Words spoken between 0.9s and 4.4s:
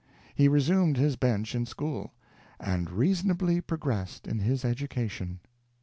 his bench in school, "and reasonably progressed in